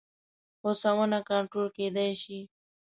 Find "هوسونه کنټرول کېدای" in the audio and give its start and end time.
0.61-2.11